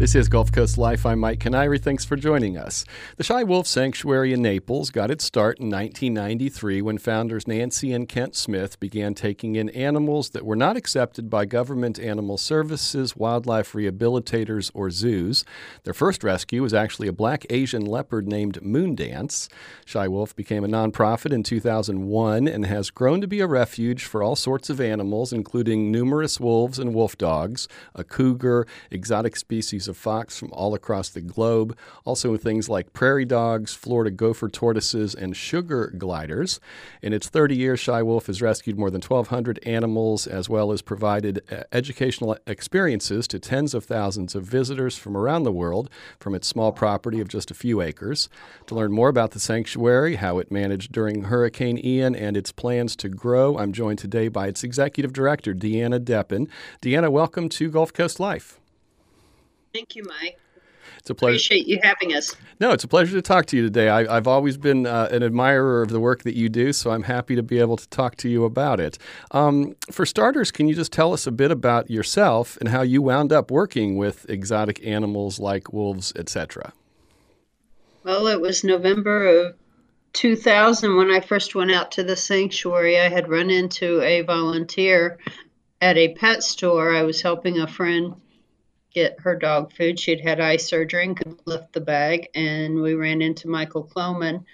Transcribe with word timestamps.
This 0.00 0.14
is 0.14 0.30
Gulf 0.30 0.50
Coast 0.50 0.78
Life. 0.78 1.04
I'm 1.04 1.18
Mike 1.18 1.40
Kiniry. 1.40 1.78
Thanks 1.78 2.06
for 2.06 2.16
joining 2.16 2.56
us. 2.56 2.86
The 3.18 3.22
Shy 3.22 3.44
Wolf 3.44 3.66
Sanctuary 3.66 4.32
in 4.32 4.40
Naples 4.40 4.88
got 4.88 5.10
its 5.10 5.24
start 5.24 5.58
in 5.58 5.66
1993 5.66 6.80
when 6.80 6.96
founders 6.96 7.46
Nancy 7.46 7.92
and 7.92 8.08
Kent 8.08 8.34
Smith 8.34 8.80
began 8.80 9.12
taking 9.12 9.56
in 9.56 9.68
animals 9.68 10.30
that 10.30 10.46
were 10.46 10.56
not 10.56 10.74
accepted 10.74 11.28
by 11.28 11.44
government 11.44 11.98
animal 11.98 12.38
services, 12.38 13.14
wildlife 13.14 13.74
rehabilitators, 13.74 14.70
or 14.72 14.90
zoos. 14.90 15.44
Their 15.84 15.92
first 15.92 16.24
rescue 16.24 16.62
was 16.62 16.72
actually 16.72 17.08
a 17.08 17.12
black 17.12 17.44
Asian 17.50 17.84
leopard 17.84 18.26
named 18.26 18.58
Moondance. 18.62 19.50
Shy 19.84 20.08
Wolf 20.08 20.34
became 20.34 20.64
a 20.64 20.68
nonprofit 20.68 21.30
in 21.30 21.42
2001 21.42 22.48
and 22.48 22.64
has 22.64 22.88
grown 22.88 23.20
to 23.20 23.28
be 23.28 23.40
a 23.40 23.46
refuge 23.46 24.04
for 24.04 24.22
all 24.22 24.34
sorts 24.34 24.70
of 24.70 24.80
animals, 24.80 25.30
including 25.30 25.92
numerous 25.92 26.40
wolves 26.40 26.78
and 26.78 26.94
wolf 26.94 27.18
dogs, 27.18 27.68
a 27.94 28.02
cougar, 28.02 28.66
exotic 28.90 29.36
species 29.36 29.89
of 29.90 29.96
fox 29.98 30.38
from 30.38 30.50
all 30.52 30.74
across 30.74 31.10
the 31.10 31.20
globe, 31.20 31.76
also 32.06 32.36
things 32.38 32.68
like 32.68 32.94
prairie 32.94 33.26
dogs, 33.26 33.74
Florida 33.74 34.10
gopher 34.10 34.48
tortoises, 34.48 35.14
and 35.14 35.36
sugar 35.36 35.92
gliders. 35.98 36.60
In 37.02 37.12
its 37.12 37.28
30 37.28 37.56
years, 37.56 37.80
Shy 37.80 38.02
Wolf 38.02 38.26
has 38.26 38.40
rescued 38.40 38.78
more 38.78 38.90
than 38.90 39.02
1,200 39.02 39.58
animals 39.64 40.26
as 40.26 40.48
well 40.48 40.72
as 40.72 40.80
provided 40.80 41.42
uh, 41.50 41.64
educational 41.72 42.38
experiences 42.46 43.28
to 43.28 43.38
tens 43.38 43.74
of 43.74 43.84
thousands 43.84 44.34
of 44.34 44.44
visitors 44.44 44.96
from 44.96 45.16
around 45.16 45.42
the 45.42 45.52
world 45.52 45.90
from 46.18 46.34
its 46.34 46.48
small 46.48 46.72
property 46.72 47.20
of 47.20 47.28
just 47.28 47.50
a 47.50 47.54
few 47.54 47.82
acres. 47.82 48.28
To 48.66 48.74
learn 48.74 48.92
more 48.92 49.08
about 49.08 49.32
the 49.32 49.40
sanctuary, 49.40 50.16
how 50.16 50.38
it 50.38 50.50
managed 50.50 50.92
during 50.92 51.24
Hurricane 51.24 51.84
Ian, 51.84 52.14
and 52.14 52.36
its 52.36 52.52
plans 52.52 52.94
to 52.96 53.08
grow, 53.08 53.58
I'm 53.58 53.72
joined 53.72 53.98
today 53.98 54.28
by 54.28 54.46
its 54.46 54.62
executive 54.62 55.12
director, 55.12 55.54
Deanna 55.54 55.98
Deppen. 55.98 56.48
Deanna, 56.80 57.10
welcome 57.10 57.48
to 57.50 57.70
Gulf 57.70 57.92
Coast 57.92 58.20
Life. 58.20 58.60
Thank 59.72 59.96
you, 59.96 60.04
Mike. 60.04 60.38
It's 60.98 61.08
a 61.10 61.14
pleasure. 61.14 61.32
Appreciate 61.32 61.66
you 61.66 61.78
having 61.82 62.14
us. 62.14 62.36
No, 62.58 62.72
it's 62.72 62.84
a 62.84 62.88
pleasure 62.88 63.14
to 63.14 63.22
talk 63.22 63.46
to 63.46 63.56
you 63.56 63.62
today. 63.62 63.88
I, 63.88 64.12
have 64.12 64.26
always 64.26 64.56
been 64.56 64.86
uh, 64.86 65.08
an 65.10 65.22
admirer 65.22 65.82
of 65.82 65.88
the 65.88 66.00
work 66.00 66.24
that 66.24 66.36
you 66.36 66.48
do, 66.48 66.72
so 66.72 66.90
I'm 66.90 67.04
happy 67.04 67.34
to 67.36 67.42
be 67.42 67.58
able 67.58 67.76
to 67.76 67.88
talk 67.88 68.16
to 68.16 68.28
you 68.28 68.44
about 68.44 68.80
it. 68.80 68.98
Um, 69.30 69.76
for 69.90 70.04
starters, 70.04 70.50
can 70.50 70.68
you 70.68 70.74
just 70.74 70.92
tell 70.92 71.12
us 71.12 71.26
a 71.26 71.30
bit 71.30 71.50
about 71.50 71.90
yourself 71.90 72.56
and 72.58 72.68
how 72.68 72.82
you 72.82 73.02
wound 73.02 73.32
up 73.32 73.50
working 73.50 73.96
with 73.96 74.28
exotic 74.28 74.84
animals 74.86 75.38
like 75.38 75.72
wolves, 75.72 76.12
etc.? 76.16 76.72
Well, 78.04 78.26
it 78.26 78.40
was 78.40 78.64
November 78.64 79.26
of 79.26 79.54
2000 80.12 80.96
when 80.96 81.10
I 81.10 81.20
first 81.20 81.54
went 81.54 81.70
out 81.70 81.92
to 81.92 82.02
the 82.02 82.16
sanctuary. 82.16 82.98
I 82.98 83.08
had 83.08 83.28
run 83.28 83.50
into 83.50 84.02
a 84.02 84.22
volunteer 84.22 85.18
at 85.80 85.96
a 85.96 86.14
pet 86.14 86.42
store. 86.42 86.94
I 86.94 87.02
was 87.02 87.22
helping 87.22 87.58
a 87.58 87.66
friend 87.66 88.14
get 88.92 89.20
her 89.20 89.36
dog 89.36 89.72
food. 89.72 89.98
She'd 89.98 90.20
had 90.20 90.40
eye 90.40 90.56
surgery 90.56 91.04
and 91.04 91.16
could 91.16 91.40
lift 91.44 91.72
the 91.72 91.80
bag. 91.80 92.28
And 92.34 92.80
we 92.80 92.94
ran 92.94 93.22
into 93.22 93.48
Michael 93.48 93.84
Cloman, 93.84 94.44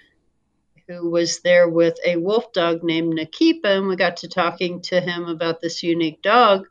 who 0.87 1.09
was 1.09 1.39
there 1.39 1.67
with 1.67 1.97
a 2.05 2.17
wolf 2.17 2.53
dog 2.53 2.83
named 2.83 3.13
Nakipa. 3.13 3.77
And 3.77 3.87
we 3.87 3.95
got 3.95 4.17
to 4.17 4.27
talking 4.27 4.81
to 4.83 5.01
him 5.01 5.25
about 5.25 5.61
this 5.61 5.83
unique 5.83 6.21
dog. 6.21 6.67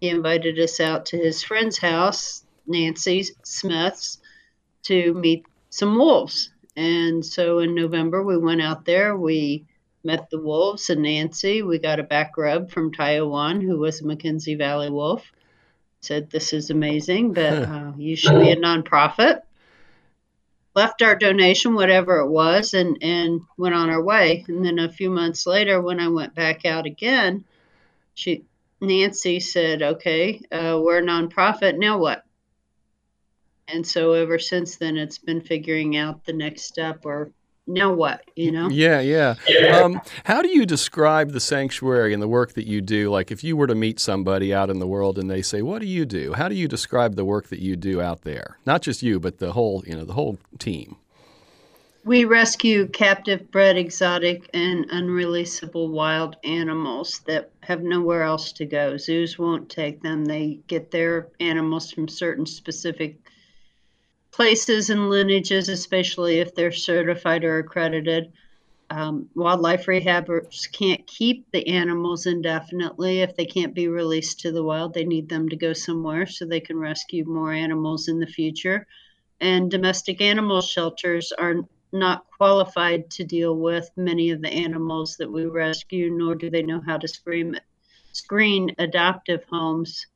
He 0.00 0.08
invited 0.08 0.58
us 0.58 0.80
out 0.80 1.06
to 1.06 1.18
his 1.18 1.42
friend's 1.42 1.78
house, 1.78 2.44
Nancy 2.66 3.24
Smith's, 3.44 4.18
to 4.84 5.12
meet 5.14 5.44
some 5.68 5.96
wolves. 5.96 6.50
And 6.76 7.24
so 7.24 7.58
in 7.58 7.74
November, 7.74 8.22
we 8.22 8.38
went 8.38 8.62
out 8.62 8.84
there. 8.84 9.16
We 9.16 9.66
met 10.02 10.30
the 10.30 10.40
wolves 10.40 10.88
and 10.88 11.02
Nancy. 11.02 11.62
We 11.62 11.78
got 11.78 12.00
a 12.00 12.04
back 12.04 12.38
rub 12.38 12.70
from 12.70 12.92
Taiwan, 12.92 13.60
who 13.60 13.78
was 13.78 14.00
a 14.00 14.06
Mackenzie 14.06 14.54
Valley 14.54 14.88
wolf 14.88 15.30
said, 16.00 16.30
This 16.30 16.52
is 16.52 16.70
amazing, 16.70 17.32
but 17.34 17.62
uh, 17.64 17.92
you 17.96 18.16
should 18.16 18.40
be 18.40 18.50
a 18.50 18.56
nonprofit. 18.56 19.42
Left 20.74 21.02
our 21.02 21.16
donation, 21.16 21.74
whatever 21.74 22.18
it 22.20 22.30
was, 22.30 22.74
and, 22.74 22.98
and 23.02 23.40
went 23.56 23.74
on 23.74 23.90
our 23.90 24.02
way. 24.02 24.44
And 24.46 24.64
then 24.64 24.78
a 24.78 24.92
few 24.92 25.10
months 25.10 25.46
later, 25.46 25.80
when 25.80 25.98
I 25.98 26.08
went 26.08 26.34
back 26.34 26.64
out 26.64 26.86
again, 26.86 27.44
she 28.14 28.44
Nancy 28.80 29.40
said, 29.40 29.82
Okay, 29.82 30.40
uh, 30.50 30.80
we're 30.82 30.98
a 30.98 31.02
nonprofit. 31.02 31.76
Now 31.76 31.98
what? 31.98 32.24
And 33.68 33.86
so 33.86 34.12
ever 34.14 34.38
since 34.38 34.76
then, 34.76 34.96
it's 34.96 35.18
been 35.18 35.40
figuring 35.40 35.96
out 35.96 36.24
the 36.24 36.32
next 36.32 36.62
step 36.62 37.04
or 37.04 37.32
now 37.72 37.92
what 37.92 38.22
you 38.36 38.50
know? 38.52 38.68
yeah 38.68 39.00
yeah, 39.00 39.34
yeah. 39.48 39.78
Um, 39.78 40.00
how 40.24 40.42
do 40.42 40.48
you 40.48 40.66
describe 40.66 41.32
the 41.32 41.40
sanctuary 41.40 42.12
and 42.12 42.22
the 42.22 42.28
work 42.28 42.54
that 42.54 42.66
you 42.66 42.80
do? 42.80 43.10
Like 43.10 43.30
if 43.30 43.42
you 43.44 43.56
were 43.56 43.66
to 43.66 43.74
meet 43.74 44.00
somebody 44.00 44.52
out 44.52 44.70
in 44.70 44.78
the 44.78 44.86
world 44.86 45.18
and 45.18 45.30
they 45.30 45.42
say 45.42 45.62
what 45.62 45.80
do 45.80 45.86
you 45.86 46.04
do? 46.04 46.32
How 46.34 46.48
do 46.48 46.54
you 46.54 46.68
describe 46.68 47.16
the 47.16 47.24
work 47.24 47.48
that 47.48 47.60
you 47.60 47.76
do 47.76 48.00
out 48.00 48.22
there? 48.22 48.58
Not 48.66 48.82
just 48.82 49.02
you 49.02 49.20
but 49.20 49.38
the 49.38 49.52
whole 49.52 49.82
you 49.86 49.96
know 49.96 50.04
the 50.04 50.14
whole 50.14 50.38
team. 50.58 50.96
We 52.02 52.24
rescue 52.24 52.88
captive 52.88 53.50
bred 53.50 53.76
exotic 53.76 54.48
and 54.54 54.88
unreleasable 54.88 55.90
wild 55.90 56.36
animals 56.44 57.20
that 57.26 57.50
have 57.60 57.82
nowhere 57.82 58.22
else 58.22 58.52
to 58.52 58.64
go. 58.64 58.96
Zoos 58.96 59.38
won't 59.38 59.68
take 59.68 60.00
them. 60.00 60.24
They 60.24 60.60
get 60.66 60.90
their 60.90 61.28
animals 61.40 61.92
from 61.92 62.08
certain 62.08 62.46
specific 62.46 63.18
places 64.32 64.90
and 64.90 65.10
lineages, 65.10 65.68
especially 65.68 66.38
if 66.38 66.54
they're 66.54 66.72
certified 66.72 67.44
or 67.44 67.58
accredited. 67.58 68.32
Um, 68.90 69.28
wildlife 69.34 69.86
rehabbers 69.86 70.70
can't 70.72 71.06
keep 71.06 71.46
the 71.52 71.66
animals 71.68 72.26
indefinitely. 72.26 73.20
If 73.20 73.36
they 73.36 73.46
can't 73.46 73.74
be 73.74 73.88
released 73.88 74.40
to 74.40 74.52
the 74.52 74.64
wild, 74.64 74.94
they 74.94 75.04
need 75.04 75.28
them 75.28 75.48
to 75.48 75.56
go 75.56 75.72
somewhere 75.72 76.26
so 76.26 76.44
they 76.44 76.60
can 76.60 76.78
rescue 76.78 77.24
more 77.24 77.52
animals 77.52 78.08
in 78.08 78.18
the 78.18 78.26
future. 78.26 78.86
And 79.40 79.70
domestic 79.70 80.20
animal 80.20 80.60
shelters 80.60 81.32
are 81.32 81.56
not 81.92 82.26
qualified 82.36 83.10
to 83.10 83.24
deal 83.24 83.56
with 83.56 83.90
many 83.96 84.30
of 84.30 84.42
the 84.42 84.48
animals 84.48 85.16
that 85.16 85.30
we 85.30 85.46
rescue, 85.46 86.10
nor 86.10 86.34
do 86.34 86.50
they 86.50 86.62
know 86.62 86.80
how 86.84 86.98
to 86.98 87.08
screen, 87.08 87.58
screen 88.12 88.74
adoptive 88.78 89.44
homes 89.50 90.06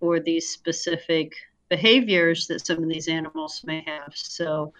for 0.00 0.20
these 0.20 0.48
specific 0.48 1.32
behaviors 1.72 2.46
that 2.48 2.66
some 2.66 2.82
of 2.82 2.88
these 2.90 3.08
animals 3.08 3.62
may 3.64 3.82
have. 3.86 4.12
So 4.14 4.74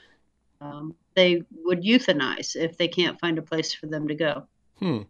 um, 0.61 0.95
they 1.15 1.43
would 1.65 1.83
euthanize 1.83 2.55
if 2.55 2.77
they 2.77 2.87
can't 2.87 3.19
find 3.19 3.39
a 3.39 3.43
place 3.43 3.73
for 3.73 3.87
them 3.87 4.07
to 4.09 4.15
go. 4.15 4.47
Hmm. 4.79 5.03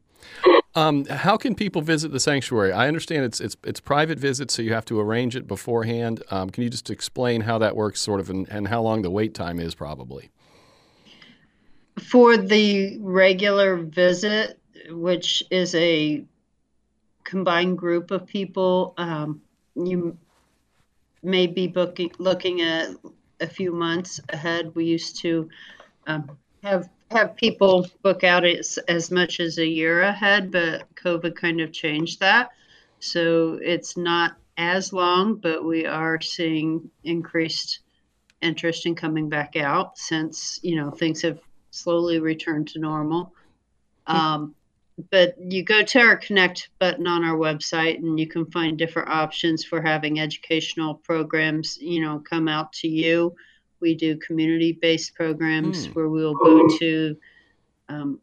Um, 0.76 1.04
how 1.06 1.36
can 1.36 1.56
people 1.56 1.82
visit 1.82 2.12
the 2.12 2.20
sanctuary? 2.20 2.72
I 2.72 2.86
understand 2.86 3.24
it's 3.24 3.40
it's 3.40 3.56
it's 3.64 3.80
private 3.80 4.18
visits, 4.20 4.54
so 4.54 4.62
you 4.62 4.72
have 4.72 4.84
to 4.86 5.00
arrange 5.00 5.34
it 5.34 5.48
beforehand. 5.48 6.22
Um, 6.30 6.50
can 6.50 6.62
you 6.62 6.70
just 6.70 6.88
explain 6.88 7.40
how 7.40 7.58
that 7.58 7.74
works, 7.74 8.00
sort 8.00 8.20
of, 8.20 8.30
and, 8.30 8.48
and 8.48 8.68
how 8.68 8.80
long 8.80 9.02
the 9.02 9.10
wait 9.10 9.34
time 9.34 9.58
is, 9.58 9.74
probably? 9.74 10.30
For 12.00 12.36
the 12.36 12.96
regular 13.00 13.76
visit, 13.76 14.60
which 14.88 15.42
is 15.50 15.74
a 15.74 16.24
combined 17.24 17.76
group 17.76 18.12
of 18.12 18.26
people, 18.26 18.94
um, 18.96 19.42
you 19.74 20.16
may 21.22 21.46
be 21.46 21.66
booking, 21.66 22.12
looking 22.18 22.60
at 22.62 22.90
a 23.40 23.46
few 23.46 23.72
months 23.72 24.20
ahead. 24.28 24.74
We 24.74 24.84
used 24.84 25.20
to 25.20 25.48
um, 26.06 26.36
have 26.62 26.88
have 27.10 27.36
people 27.36 27.86
book 28.02 28.24
out 28.24 28.44
as, 28.44 28.78
as 28.88 29.10
much 29.10 29.38
as 29.38 29.58
a 29.58 29.66
year 29.66 30.02
ahead, 30.02 30.50
but 30.50 30.82
COVID 30.94 31.36
kind 31.36 31.60
of 31.60 31.72
changed 31.72 32.20
that. 32.20 32.50
So 33.00 33.58
it's 33.62 33.96
not 33.96 34.36
as 34.56 34.92
long, 34.92 35.34
but 35.34 35.64
we 35.64 35.86
are 35.86 36.20
seeing 36.20 36.90
increased 37.04 37.80
interest 38.40 38.86
in 38.86 38.94
coming 38.94 39.28
back 39.28 39.56
out 39.56 39.96
since 39.98 40.58
you 40.62 40.76
know 40.76 40.90
things 40.90 41.22
have 41.22 41.40
slowly 41.70 42.18
returned 42.18 42.68
to 42.68 42.78
normal. 42.78 43.32
Um, 44.06 44.54
but 45.10 45.34
you 45.38 45.64
go 45.64 45.82
to 45.82 46.00
our 46.00 46.16
connect 46.16 46.70
button 46.78 47.06
on 47.06 47.24
our 47.24 47.36
website 47.36 47.96
and 47.96 48.18
you 48.18 48.26
can 48.26 48.44
find 48.46 48.78
different 48.78 49.08
options 49.08 49.64
for 49.64 49.80
having 49.80 50.20
educational 50.20 50.94
programs 50.94 51.78
you 51.80 52.00
know 52.00 52.22
come 52.28 52.48
out 52.48 52.72
to 52.72 52.88
you 52.88 53.34
we 53.80 53.94
do 53.94 54.16
community 54.18 54.72
based 54.72 55.14
programs 55.14 55.86
mm. 55.86 55.94
where 55.94 56.08
we'll 56.08 56.34
go 56.34 56.66
to 56.78 57.16
um, 57.88 58.20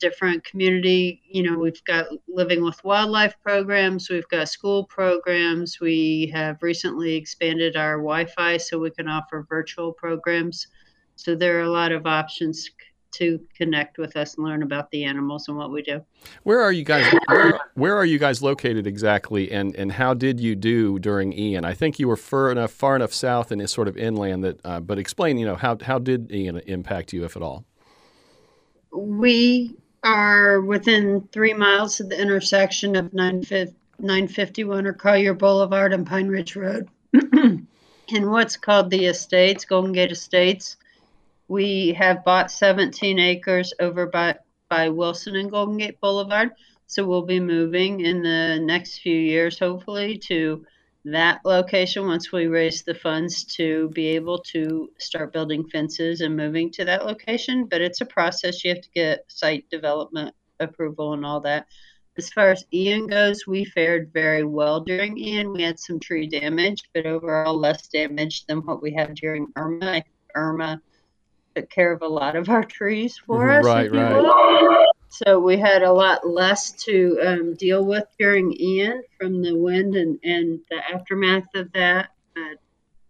different 0.00 0.44
community 0.44 1.22
you 1.30 1.42
know 1.42 1.58
we've 1.58 1.82
got 1.84 2.06
living 2.28 2.62
with 2.62 2.82
wildlife 2.84 3.34
programs 3.42 4.10
we've 4.10 4.28
got 4.28 4.48
school 4.48 4.84
programs 4.84 5.80
we 5.80 6.30
have 6.34 6.62
recently 6.62 7.14
expanded 7.14 7.74
our 7.74 7.96
wi-fi 7.96 8.58
so 8.58 8.78
we 8.78 8.90
can 8.90 9.08
offer 9.08 9.46
virtual 9.48 9.92
programs 9.92 10.66
so 11.16 11.34
there 11.34 11.58
are 11.58 11.62
a 11.62 11.70
lot 11.70 11.90
of 11.90 12.06
options 12.06 12.70
to 13.12 13.40
connect 13.56 13.98
with 13.98 14.16
us 14.16 14.34
and 14.34 14.44
learn 14.44 14.62
about 14.62 14.90
the 14.90 15.04
animals 15.04 15.48
and 15.48 15.56
what 15.56 15.70
we 15.70 15.82
do. 15.82 16.04
Where 16.42 16.60
are 16.60 16.72
you 16.72 16.84
guys? 16.84 17.12
Where, 17.26 17.60
where, 17.74 17.96
are 17.96 18.04
you 18.04 18.18
guys 18.18 18.42
located 18.42 18.86
exactly, 18.86 19.50
and 19.50 19.74
and 19.76 19.92
how 19.92 20.14
did 20.14 20.40
you 20.40 20.54
do 20.54 20.98
during 20.98 21.32
Ian? 21.32 21.64
I 21.64 21.74
think 21.74 21.98
you 21.98 22.08
were 22.08 22.16
far 22.16 22.50
enough 22.50 22.70
far 22.70 22.96
enough 22.96 23.12
south 23.12 23.50
and 23.50 23.68
sort 23.68 23.88
of 23.88 23.96
inland 23.96 24.44
that. 24.44 24.60
Uh, 24.64 24.80
but 24.80 24.98
explain, 24.98 25.38
you 25.38 25.46
know, 25.46 25.56
how 25.56 25.76
how 25.80 25.98
did 25.98 26.32
Ian 26.32 26.58
impact 26.66 27.12
you, 27.12 27.24
if 27.24 27.36
at 27.36 27.42
all? 27.42 27.64
We 28.92 29.76
are 30.02 30.60
within 30.60 31.28
three 31.32 31.54
miles 31.54 32.00
of 32.00 32.08
the 32.08 32.20
intersection 32.20 32.96
of 32.96 33.12
951 33.12 34.86
or 34.86 34.92
Collier 34.92 35.34
Boulevard 35.34 35.92
and 35.92 36.06
Pine 36.06 36.28
Ridge 36.28 36.56
Road. 36.56 36.88
in 38.12 38.30
what's 38.30 38.56
called 38.56 38.90
the 38.90 39.06
estates, 39.06 39.64
Golden 39.64 39.92
Gate 39.92 40.12
Estates. 40.12 40.76
We 41.48 41.94
have 41.94 42.24
bought 42.24 42.50
17 42.50 43.18
acres 43.18 43.72
over 43.80 44.06
by, 44.06 44.36
by 44.68 44.90
Wilson 44.90 45.34
and 45.34 45.50
Golden 45.50 45.78
Gate 45.78 45.98
Boulevard. 46.00 46.50
So 46.86 47.06
we'll 47.06 47.22
be 47.22 47.40
moving 47.40 48.00
in 48.00 48.22
the 48.22 48.58
next 48.60 48.98
few 48.98 49.18
years, 49.18 49.58
hopefully, 49.58 50.18
to 50.28 50.64
that 51.06 51.40
location 51.44 52.06
once 52.06 52.32
we 52.32 52.46
raise 52.48 52.82
the 52.82 52.94
funds 52.94 53.44
to 53.44 53.88
be 53.90 54.08
able 54.08 54.38
to 54.38 54.90
start 54.98 55.32
building 55.32 55.66
fences 55.68 56.20
and 56.20 56.36
moving 56.36 56.70
to 56.72 56.84
that 56.84 57.06
location. 57.06 57.64
But 57.64 57.80
it's 57.80 58.02
a 58.02 58.06
process. 58.06 58.62
You 58.62 58.74
have 58.74 58.82
to 58.82 58.90
get 58.90 59.24
site 59.28 59.68
development 59.70 60.34
approval 60.60 61.14
and 61.14 61.24
all 61.24 61.40
that. 61.40 61.66
As 62.18 62.28
far 62.30 62.50
as 62.50 62.66
Ian 62.74 63.06
goes, 63.06 63.46
we 63.46 63.64
fared 63.64 64.12
very 64.12 64.44
well 64.44 64.80
during 64.80 65.16
Ian. 65.16 65.52
We 65.52 65.62
had 65.62 65.78
some 65.78 66.00
tree 66.00 66.26
damage, 66.26 66.82
but 66.92 67.06
overall 67.06 67.56
less 67.58 67.86
damage 67.88 68.44
than 68.46 68.58
what 68.66 68.82
we 68.82 68.92
had 68.92 69.14
during 69.14 69.46
Irma. 69.56 70.02
Irma 70.34 70.82
took 71.60 71.70
care 71.70 71.92
of 71.92 72.02
a 72.02 72.08
lot 72.08 72.36
of 72.36 72.48
our 72.48 72.64
trees 72.64 73.18
for 73.18 73.50
us. 73.50 73.64
Right, 73.64 73.90
right. 73.90 74.86
So 75.08 75.40
we 75.40 75.56
had 75.56 75.82
a 75.82 75.92
lot 75.92 76.26
less 76.26 76.72
to 76.84 77.18
um, 77.24 77.54
deal 77.54 77.84
with 77.84 78.04
during 78.18 78.52
Ian 78.60 79.02
from 79.18 79.42
the 79.42 79.56
wind 79.56 79.96
and, 79.96 80.18
and 80.22 80.60
the 80.70 80.76
aftermath 80.94 81.48
of 81.54 81.72
that. 81.72 82.10
But 82.34 82.58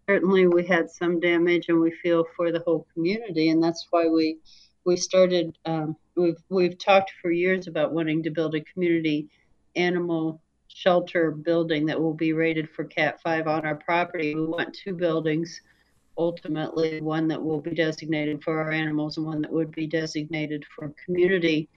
certainly 0.08 0.46
we 0.46 0.66
had 0.66 0.90
some 0.90 1.20
damage 1.20 1.66
and 1.68 1.80
we 1.80 1.90
feel 1.90 2.24
for 2.36 2.52
the 2.52 2.60
whole 2.60 2.86
community. 2.94 3.50
And 3.50 3.62
that's 3.62 3.86
why 3.90 4.06
we 4.06 4.38
we 4.84 4.96
started 4.96 5.58
um, 5.66 5.96
we've 6.16 6.42
we've 6.48 6.78
talked 6.78 7.12
for 7.20 7.30
years 7.30 7.66
about 7.66 7.92
wanting 7.92 8.22
to 8.22 8.30
build 8.30 8.54
a 8.54 8.60
community 8.62 9.28
animal 9.76 10.40
shelter 10.68 11.30
building 11.30 11.84
that 11.86 12.00
will 12.00 12.14
be 12.14 12.32
rated 12.32 12.70
for 12.70 12.84
cat 12.84 13.20
5 13.22 13.48
on 13.48 13.66
our 13.66 13.74
property 13.74 14.34
we 14.34 14.46
want 14.46 14.74
two 14.74 14.94
buildings 14.94 15.60
ultimately 16.18 17.00
one 17.00 17.28
that 17.28 17.42
will 17.42 17.60
be 17.60 17.74
designated 17.74 18.42
for 18.42 18.60
our 18.60 18.70
animals 18.70 19.16
and 19.16 19.26
one 19.26 19.40
that 19.40 19.52
would 19.52 19.70
be 19.72 19.86
designated 19.86 20.64
for 20.74 20.92
community 21.04 21.68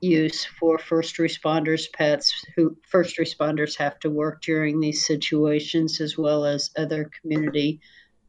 use 0.00 0.44
for 0.44 0.78
first 0.78 1.16
responders 1.16 1.92
pets 1.92 2.44
who 2.54 2.76
first 2.88 3.18
responders 3.18 3.76
have 3.76 3.98
to 3.98 4.08
work 4.08 4.40
during 4.42 4.78
these 4.78 5.04
situations 5.04 6.00
as 6.00 6.16
well 6.16 6.44
as 6.44 6.70
other 6.76 7.10
community 7.20 7.80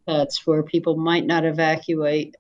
pets 0.08 0.48
where 0.48 0.64
people 0.64 0.98
might 0.98 1.28
not 1.28 1.46
evacuate 1.46 2.36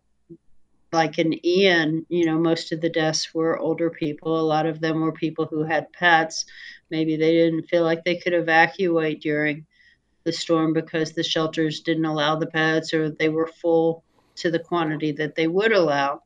like 0.92 1.19
in 1.19 1.45
Ian, 1.45 2.06
you 2.09 2.25
know, 2.25 2.39
most 2.39 2.71
of 2.71 2.81
the 2.81 2.89
deaths 2.89 3.33
were 3.33 3.59
older 3.59 3.89
people. 3.89 4.39
A 4.39 4.42
lot 4.42 4.65
of 4.65 4.81
them 4.81 5.01
were 5.01 5.12
people 5.12 5.45
who 5.45 5.63
had 5.63 5.92
pets. 5.94 6.45
Maybe 6.89 7.15
they 7.15 7.31
didn't 7.31 7.68
feel 7.68 7.83
like 7.83 8.03
they 8.03 8.18
could 8.18 8.33
evacuate 8.33 9.21
during 9.21 9.68
the 10.30 10.34
storm 10.34 10.74
because 10.74 11.14
the 11.14 11.24
shelters 11.24 11.80
didn't 11.80 12.06
allow 12.06 12.36
the 12.36 12.46
pets 12.46 12.94
or 12.94 13.10
they 13.10 13.30
were 13.30 13.48
full 13.48 14.04
to 14.36 14.52
the 14.52 14.60
quantity 14.60 15.12
that 15.12 15.34
they 15.34 15.48
would 15.48 15.72
allow 15.72 16.22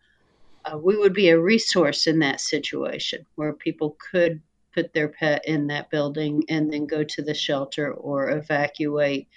uh, 0.65 0.77
we 0.77 0.97
would 0.97 1.13
be 1.13 1.29
a 1.29 1.39
resource 1.39 2.05
in 2.05 2.19
that 2.19 2.41
situation 2.41 3.25
where 3.35 3.53
people 3.53 3.95
could 4.11 4.41
put 4.73 4.91
their 4.91 5.07
pet 5.07 5.41
in 5.45 5.67
that 5.67 5.89
building 5.89 6.43
and 6.49 6.71
then 6.71 6.85
go 6.85 7.01
to 7.01 7.21
the 7.21 7.33
shelter 7.33 7.93
or 7.93 8.31
evacuate 8.31 9.29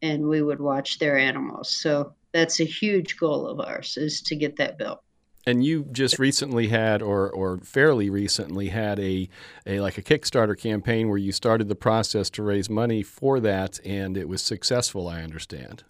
and 0.00 0.26
we 0.26 0.40
would 0.40 0.60
watch 0.60 0.98
their 0.98 1.18
animals. 1.18 1.70
So 1.70 2.14
that's 2.32 2.60
a 2.60 2.64
huge 2.64 3.18
goal 3.18 3.46
of 3.46 3.60
ours 3.60 3.98
is 3.98 4.22
to 4.22 4.36
get 4.36 4.56
that 4.56 4.78
built 4.78 5.02
and 5.46 5.64
you 5.64 5.86
just 5.92 6.18
recently 6.18 6.68
had 6.68 7.02
or 7.02 7.30
or 7.30 7.58
fairly 7.58 8.10
recently 8.10 8.68
had 8.68 8.98
a, 8.98 9.28
a 9.66 9.80
like 9.80 9.98
a 9.98 10.02
kickstarter 10.02 10.58
campaign 10.58 11.08
where 11.08 11.18
you 11.18 11.32
started 11.32 11.68
the 11.68 11.74
process 11.74 12.30
to 12.30 12.42
raise 12.42 12.70
money 12.70 13.02
for 13.02 13.40
that 13.40 13.80
and 13.84 14.16
it 14.16 14.28
was 14.28 14.42
successful 14.42 15.08
i 15.08 15.22
understand 15.22 15.84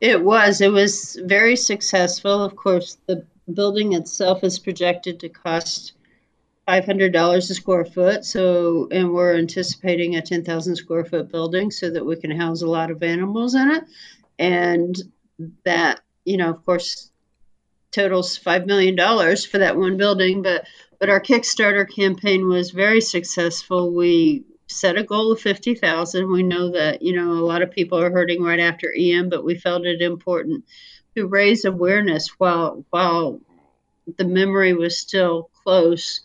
it 0.00 0.22
was 0.22 0.60
it 0.60 0.72
was 0.72 1.18
very 1.24 1.56
successful 1.56 2.42
of 2.42 2.56
course 2.56 2.98
the 3.06 3.24
building 3.52 3.92
itself 3.94 4.44
is 4.44 4.58
projected 4.58 5.20
to 5.20 5.28
cost 5.28 5.92
$500 6.68 7.36
a 7.36 7.42
square 7.42 7.84
foot. 7.84 8.24
So, 8.24 8.88
and 8.92 9.12
we're 9.12 9.34
anticipating 9.34 10.14
a 10.14 10.22
10,000 10.22 10.76
square 10.76 11.04
foot 11.04 11.30
building 11.30 11.70
so 11.70 11.90
that 11.90 12.04
we 12.04 12.16
can 12.16 12.30
house 12.30 12.62
a 12.62 12.68
lot 12.68 12.90
of 12.90 13.02
animals 13.02 13.54
in 13.54 13.70
it. 13.70 13.84
And 14.38 14.96
that, 15.64 16.00
you 16.24 16.36
know, 16.36 16.50
of 16.50 16.64
course, 16.64 17.09
totals 17.92 18.38
$5 18.38 18.66
million 18.66 18.96
for 19.36 19.58
that 19.58 19.76
one 19.76 19.96
building. 19.96 20.42
But, 20.42 20.66
but 20.98 21.08
our 21.08 21.20
Kickstarter 21.20 21.88
campaign 21.88 22.48
was 22.48 22.70
very 22.70 23.00
successful. 23.00 23.92
We 23.94 24.44
set 24.66 24.96
a 24.96 25.02
goal 25.02 25.32
of 25.32 25.40
50,000. 25.40 26.30
We 26.30 26.42
know 26.42 26.70
that, 26.70 27.02
you 27.02 27.14
know, 27.14 27.32
a 27.32 27.46
lot 27.46 27.62
of 27.62 27.70
people 27.70 27.98
are 27.98 28.10
hurting 28.10 28.42
right 28.42 28.60
after 28.60 28.92
Ian, 28.94 29.28
but 29.28 29.44
we 29.44 29.56
felt 29.56 29.84
it 29.84 30.00
important 30.00 30.64
to 31.16 31.26
raise 31.26 31.64
awareness 31.64 32.28
while 32.38 32.84
while 32.90 33.40
the 34.16 34.24
memory 34.24 34.72
was 34.72 34.98
still 34.98 35.50
close 35.64 36.20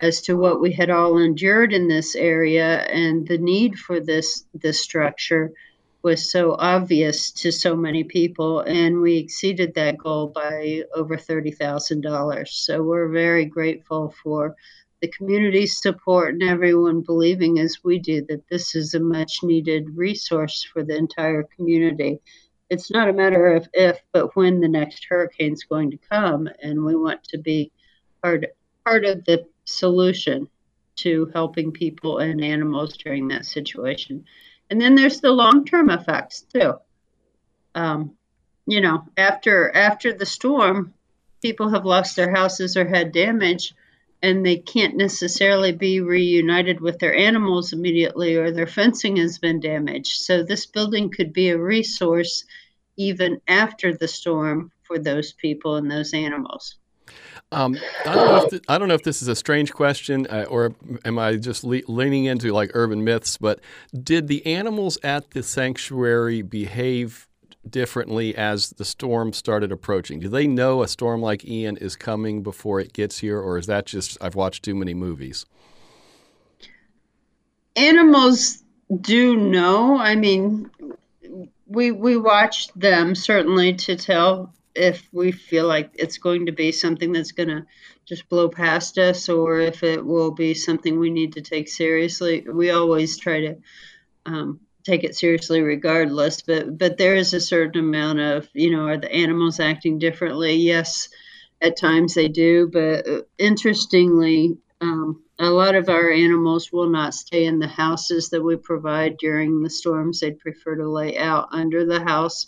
as 0.00 0.20
to 0.22 0.36
what 0.36 0.60
we 0.60 0.72
had 0.72 0.90
all 0.90 1.18
endured 1.18 1.72
in 1.72 1.88
this 1.88 2.14
area 2.14 2.82
and 2.82 3.26
the 3.26 3.38
need 3.38 3.76
for 3.76 4.00
this 4.00 4.44
this 4.54 4.80
structure 4.80 5.52
was 6.02 6.30
so 6.30 6.54
obvious 6.58 7.30
to 7.32 7.50
so 7.50 7.74
many 7.74 8.04
people 8.04 8.60
and 8.60 9.00
we 9.00 9.16
exceeded 9.16 9.74
that 9.74 9.98
goal 9.98 10.28
by 10.28 10.82
over 10.94 11.16
$30,000 11.16 12.48
so 12.48 12.82
we're 12.82 13.08
very 13.08 13.44
grateful 13.44 14.14
for 14.22 14.54
the 15.00 15.08
community's 15.08 15.80
support 15.80 16.34
and 16.34 16.42
everyone 16.42 17.00
believing 17.00 17.58
as 17.58 17.78
we 17.84 17.98
do 17.98 18.24
that 18.28 18.48
this 18.48 18.74
is 18.74 18.94
a 18.94 19.00
much 19.00 19.40
needed 19.42 19.96
resource 19.96 20.64
for 20.64 20.82
the 20.82 20.96
entire 20.96 21.44
community 21.56 22.20
it's 22.70 22.90
not 22.90 23.08
a 23.08 23.12
matter 23.12 23.54
of 23.54 23.68
if, 23.72 24.00
but 24.12 24.36
when 24.36 24.60
the 24.60 24.68
next 24.68 25.06
hurricane 25.08 25.54
is 25.54 25.64
going 25.64 25.90
to 25.90 25.98
come, 26.10 26.48
and 26.62 26.84
we 26.84 26.94
want 26.94 27.24
to 27.24 27.38
be 27.38 27.72
part 28.22 28.44
part 28.84 29.04
of 29.04 29.24
the 29.24 29.46
solution 29.64 30.48
to 30.96 31.30
helping 31.32 31.72
people 31.72 32.18
and 32.18 32.42
animals 32.42 32.96
during 32.96 33.28
that 33.28 33.46
situation. 33.46 34.24
And 34.70 34.80
then 34.80 34.94
there's 34.94 35.20
the 35.20 35.32
long 35.32 35.64
term 35.64 35.90
effects 35.90 36.42
too. 36.42 36.74
Um, 37.74 38.16
you 38.66 38.80
know, 38.80 39.04
after 39.16 39.74
after 39.74 40.12
the 40.12 40.26
storm, 40.26 40.94
people 41.42 41.70
have 41.70 41.86
lost 41.86 42.16
their 42.16 42.34
houses 42.34 42.76
or 42.76 42.86
had 42.86 43.12
damage 43.12 43.74
and 44.22 44.44
they 44.44 44.56
can't 44.56 44.96
necessarily 44.96 45.72
be 45.72 46.00
reunited 46.00 46.80
with 46.80 46.98
their 46.98 47.14
animals 47.14 47.72
immediately 47.72 48.36
or 48.36 48.50
their 48.50 48.66
fencing 48.66 49.16
has 49.16 49.38
been 49.38 49.60
damaged. 49.60 50.16
So 50.22 50.42
this 50.42 50.66
building 50.66 51.10
could 51.10 51.32
be 51.32 51.50
a 51.50 51.58
resource 51.58 52.44
even 52.96 53.40
after 53.46 53.94
the 53.94 54.08
storm 54.08 54.72
for 54.82 54.98
those 54.98 55.32
people 55.32 55.76
and 55.76 55.90
those 55.90 56.14
animals. 56.14 56.76
Um, 57.50 57.78
I, 58.04 58.14
don't 58.14 58.26
know 58.26 58.36
if 58.44 58.50
th- 58.50 58.62
I 58.68 58.78
don't 58.78 58.88
know 58.88 58.94
if 58.94 59.04
this 59.04 59.22
is 59.22 59.28
a 59.28 59.34
strange 59.34 59.72
question 59.72 60.26
uh, 60.26 60.44
or 60.50 60.74
am 61.04 61.18
I 61.18 61.36
just 61.36 61.64
le- 61.64 61.80
leaning 61.88 62.26
into 62.26 62.52
like 62.52 62.70
urban 62.74 63.04
myths, 63.04 63.38
but 63.38 63.60
did 64.02 64.28
the 64.28 64.44
animals 64.44 64.98
at 65.02 65.30
the 65.30 65.42
sanctuary 65.42 66.42
behave 66.42 67.26
differently 67.68 68.36
as 68.36 68.70
the 68.70 68.84
storm 68.84 69.32
started 69.32 69.72
approaching? 69.72 70.20
Do 70.20 70.28
they 70.28 70.46
know 70.46 70.82
a 70.82 70.88
storm 70.88 71.22
like 71.22 71.44
Ian 71.46 71.78
is 71.78 71.96
coming 71.96 72.42
before 72.42 72.80
it 72.80 72.92
gets 72.92 73.18
here, 73.18 73.40
or 73.40 73.56
is 73.56 73.66
that 73.66 73.86
just 73.86 74.18
I've 74.20 74.34
watched 74.34 74.62
too 74.62 74.74
many 74.74 74.92
movies? 74.92 75.46
Animals 77.76 78.62
do 79.00 79.36
know. 79.36 79.98
I 79.98 80.16
mean, 80.16 80.70
we 81.66 81.92
we 81.92 82.16
watch 82.16 82.68
them 82.74 83.14
certainly 83.14 83.74
to 83.74 83.96
tell 83.96 84.52
if 84.78 85.08
we 85.12 85.32
feel 85.32 85.66
like 85.66 85.90
it's 85.94 86.18
going 86.18 86.46
to 86.46 86.52
be 86.52 86.72
something 86.72 87.12
that's 87.12 87.32
going 87.32 87.48
to 87.48 87.64
just 88.06 88.28
blow 88.28 88.48
past 88.48 88.98
us 88.98 89.28
or 89.28 89.60
if 89.60 89.82
it 89.82 90.04
will 90.04 90.30
be 90.30 90.54
something 90.54 90.98
we 90.98 91.10
need 91.10 91.32
to 91.34 91.42
take 91.42 91.68
seriously. 91.68 92.46
We 92.50 92.70
always 92.70 93.18
try 93.18 93.40
to 93.40 93.56
um, 94.24 94.60
take 94.84 95.04
it 95.04 95.16
seriously 95.16 95.60
regardless. 95.60 96.42
But 96.42 96.78
but 96.78 96.96
there 96.96 97.16
is 97.16 97.34
a 97.34 97.40
certain 97.40 97.80
amount 97.80 98.20
of 98.20 98.48
you 98.54 98.70
know 98.70 98.86
are 98.86 98.96
the 98.96 99.12
animals 99.12 99.60
acting 99.60 99.98
differently? 99.98 100.54
Yes 100.54 101.08
at 101.60 101.76
times 101.76 102.14
they 102.14 102.28
do 102.28 102.70
but 102.72 103.04
uh, 103.08 103.20
interestingly 103.36 104.56
um, 104.80 105.22
a 105.40 105.50
lot 105.50 105.74
of 105.74 105.88
our 105.88 106.10
animals 106.10 106.72
will 106.72 106.88
not 106.88 107.14
stay 107.14 107.46
in 107.46 107.58
the 107.58 107.68
houses 107.68 108.30
that 108.30 108.42
we 108.42 108.56
provide 108.56 109.16
during 109.18 109.62
the 109.62 109.70
storms. 109.70 110.20
They'd 110.20 110.38
prefer 110.38 110.76
to 110.76 110.88
lay 110.88 111.18
out 111.18 111.48
under 111.52 111.84
the 111.84 112.00
house 112.00 112.46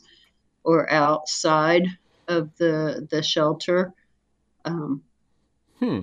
or 0.64 0.90
outside 0.90 1.86
of 2.30 2.56
the 2.56 3.06
the 3.10 3.22
shelter 3.22 3.92
um, 4.64 5.02
hmm 5.78 6.00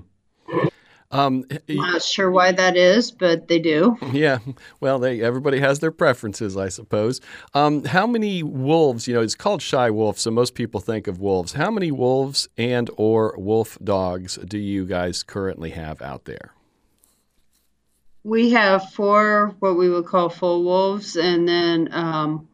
um, 1.09 1.45
Not 1.69 2.03
sure 2.03 2.29
why 2.29 2.51
that 2.51 2.75
is, 2.75 3.11
but 3.11 3.47
they 3.47 3.59
do. 3.59 3.97
Yeah, 4.17 4.39
well, 4.79 4.99
they 4.99 5.21
everybody 5.21 5.59
has 5.59 5.79
their 5.79 5.91
preferences, 5.91 6.57
I 6.57 6.69
suppose. 6.69 7.21
Um, 7.53 7.83
how 7.85 8.07
many 8.07 8.41
wolves? 8.41 9.07
You 9.07 9.13
know, 9.13 9.21
it's 9.21 9.35
called 9.35 9.61
Shy 9.61 9.89
Wolf, 9.91 10.17
so 10.17 10.31
most 10.31 10.55
people 10.55 10.79
think 10.79 11.07
of 11.07 11.19
wolves. 11.19 11.53
How 11.53 11.69
many 11.69 11.91
wolves 11.91 12.47
and 12.57 12.89
or 12.97 13.35
wolf 13.37 13.77
dogs 13.83 14.37
do 14.37 14.57
you 14.57 14.85
guys 14.85 15.23
currently 15.23 15.71
have 15.71 16.01
out 16.01 16.25
there? 16.25 16.51
We 18.23 18.51
have 18.51 18.91
four 18.91 19.55
what 19.59 19.77
we 19.77 19.89
would 19.89 20.05
call 20.05 20.29
full 20.29 20.63
wolves, 20.63 21.15
and 21.15 21.47
then 21.47 21.89
um, 21.91 22.47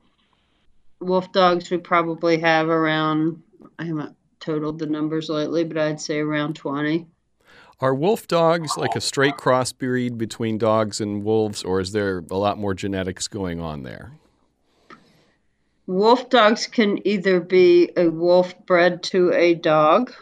wolf 0.99 1.31
dogs 1.31 1.69
we 1.69 1.77
probably 1.77 2.39
have 2.39 2.67
around 2.67 3.41
I 3.79 3.85
haven't 3.85 4.15
totaled 4.39 4.79
the 4.79 4.85
numbers 4.85 5.29
lately, 5.29 5.63
but 5.63 5.77
I'd 5.77 6.01
say 6.01 6.19
around 6.19 6.55
20. 6.55 7.07
Are 7.79 7.95
wolf 7.95 8.27
dogs 8.27 8.77
like 8.77 8.95
a 8.95 9.01
straight 9.01 9.35
crossbreed 9.35 10.17
between 10.17 10.57
dogs 10.57 11.01
and 11.01 11.23
wolves, 11.23 11.63
or 11.63 11.79
is 11.79 11.91
there 11.91 12.23
a 12.29 12.37
lot 12.37 12.57
more 12.57 12.73
genetics 12.73 13.27
going 13.27 13.59
on 13.59 13.83
there? 13.83 14.13
Wolf 15.85 16.29
dogs 16.29 16.67
can 16.67 17.05
either 17.05 17.41
be 17.41 17.91
a 17.97 18.09
wolf 18.09 18.53
bred 18.65 19.03
to 19.03 19.33
a 19.33 19.53
dog, 19.53 20.13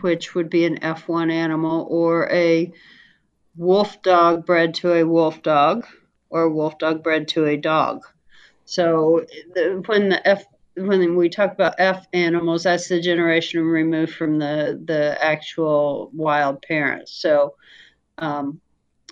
which 0.00 0.34
would 0.34 0.48
be 0.48 0.64
an 0.64 0.78
F1 0.78 1.30
animal, 1.30 1.86
or 1.90 2.30
a 2.30 2.72
wolf 3.56 4.00
dog 4.00 4.46
bred 4.46 4.72
to 4.76 4.94
a 4.94 5.04
wolf 5.04 5.42
dog, 5.42 5.86
or 6.30 6.42
a 6.42 6.50
wolf 6.50 6.78
dog 6.78 7.02
bred 7.02 7.28
to 7.28 7.44
a 7.44 7.58
dog. 7.58 8.02
So 8.64 9.26
the, 9.54 9.82
when 9.84 10.08
the 10.08 10.26
F 10.26 10.44
when 10.76 11.16
we 11.16 11.28
talk 11.28 11.52
about 11.52 11.74
F 11.78 12.06
animals, 12.12 12.64
that's 12.64 12.88
the 12.88 13.00
generation 13.00 13.62
removed 13.64 14.14
from 14.14 14.38
the 14.38 14.80
the 14.84 15.22
actual 15.22 16.10
wild 16.14 16.62
parents. 16.62 17.12
So 17.12 17.54
um, 18.18 18.60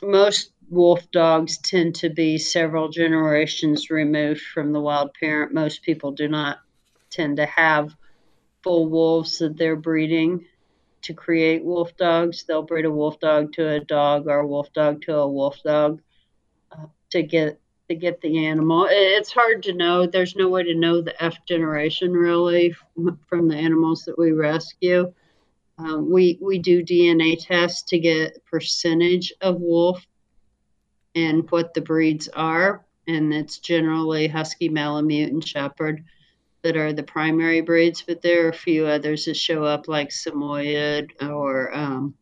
most 0.02 0.52
wolf 0.70 1.10
dogs 1.10 1.58
tend 1.58 1.94
to 1.96 2.10
be 2.10 2.38
several 2.38 2.88
generations 2.88 3.90
removed 3.90 4.42
from 4.42 4.72
the 4.72 4.80
wild 4.80 5.10
parent. 5.18 5.52
Most 5.52 5.82
people 5.82 6.12
do 6.12 6.28
not 6.28 6.58
tend 7.10 7.38
to 7.38 7.46
have 7.46 7.94
full 8.62 8.88
wolves 8.88 9.38
that 9.38 9.56
they're 9.56 9.76
breeding 9.76 10.44
to 11.02 11.14
create 11.14 11.64
wolf 11.64 11.96
dogs. 11.96 12.44
They'll 12.44 12.62
breed 12.62 12.84
a 12.84 12.90
wolf 12.90 13.18
dog 13.20 13.52
to 13.54 13.68
a 13.68 13.80
dog 13.80 14.26
or 14.26 14.40
a 14.40 14.46
wolf 14.46 14.72
dog 14.72 15.02
to 15.02 15.14
a 15.16 15.28
wolf 15.28 15.58
dog 15.64 16.02
uh, 16.70 16.86
to 17.10 17.22
get 17.22 17.60
to 17.88 17.94
get 17.94 18.20
the 18.20 18.46
animal. 18.46 18.86
It's 18.90 19.32
hard 19.32 19.62
to 19.64 19.72
know. 19.72 20.06
There's 20.06 20.36
no 20.36 20.48
way 20.48 20.62
to 20.62 20.74
know 20.74 21.00
the 21.00 21.22
F 21.22 21.44
generation 21.46 22.12
really 22.12 22.74
from 23.26 23.48
the 23.48 23.56
animals 23.56 24.04
that 24.04 24.18
we 24.18 24.32
rescue. 24.32 25.12
Um, 25.78 26.10
we 26.10 26.38
we 26.42 26.58
do 26.58 26.82
DNA 26.82 27.36
tests 27.40 27.82
to 27.90 27.98
get 27.98 28.44
percentage 28.44 29.32
of 29.40 29.60
wolf 29.60 30.04
and 31.14 31.50
what 31.50 31.72
the 31.72 31.80
breeds 31.80 32.28
are, 32.28 32.84
and 33.06 33.32
it's 33.32 33.58
generally 33.58 34.28
Husky, 34.28 34.68
Malamute, 34.68 35.32
and 35.32 35.46
Shepherd 35.46 36.04
that 36.62 36.76
are 36.76 36.92
the 36.92 37.02
primary 37.02 37.60
breeds. 37.60 38.02
But 38.02 38.22
there 38.22 38.46
are 38.46 38.50
a 38.50 38.54
few 38.54 38.86
others 38.86 39.24
that 39.24 39.36
show 39.36 39.64
up 39.64 39.88
like 39.88 40.10
Samoyed 40.10 41.12
or 41.22 41.74
um, 41.74 42.14